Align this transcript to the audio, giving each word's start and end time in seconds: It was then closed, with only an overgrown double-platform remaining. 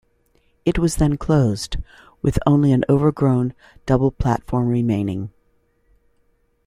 It 0.65 0.79
was 0.79 0.95
then 0.95 1.15
closed, 1.15 1.77
with 2.23 2.39
only 2.47 2.71
an 2.71 2.83
overgrown 2.89 3.53
double-platform 3.85 4.67
remaining. 4.67 5.29